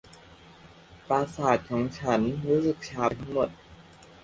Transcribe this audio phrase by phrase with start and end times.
[1.07, 3.49] ประสาทของฉันรู้สึกชาไปทั้งหมด